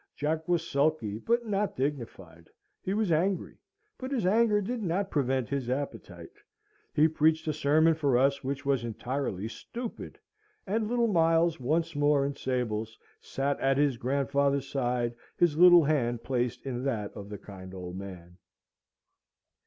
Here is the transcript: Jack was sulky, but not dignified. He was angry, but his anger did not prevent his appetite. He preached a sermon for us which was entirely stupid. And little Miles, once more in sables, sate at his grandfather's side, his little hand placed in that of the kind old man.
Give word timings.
Jack 0.15 0.47
was 0.47 0.67
sulky, 0.67 1.19
but 1.19 1.45
not 1.45 1.75
dignified. 1.75 2.49
He 2.81 2.95
was 2.95 3.11
angry, 3.11 3.59
but 3.99 4.09
his 4.09 4.25
anger 4.25 4.59
did 4.59 4.81
not 4.81 5.11
prevent 5.11 5.47
his 5.47 5.69
appetite. 5.69 6.39
He 6.91 7.07
preached 7.07 7.47
a 7.47 7.53
sermon 7.53 7.93
for 7.93 8.17
us 8.17 8.43
which 8.43 8.65
was 8.65 8.83
entirely 8.83 9.47
stupid. 9.47 10.17
And 10.65 10.87
little 10.87 11.05
Miles, 11.05 11.59
once 11.59 11.95
more 11.95 12.25
in 12.25 12.35
sables, 12.35 12.97
sate 13.19 13.59
at 13.59 13.77
his 13.77 13.97
grandfather's 13.97 14.67
side, 14.67 15.13
his 15.37 15.55
little 15.55 15.83
hand 15.83 16.23
placed 16.23 16.65
in 16.65 16.83
that 16.85 17.13
of 17.13 17.29
the 17.29 17.37
kind 17.37 17.71
old 17.71 17.95
man. 17.95 18.37